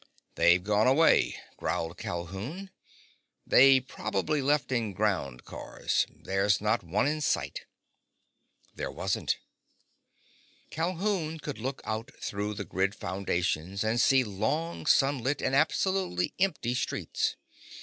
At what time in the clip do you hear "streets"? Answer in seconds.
16.73-17.35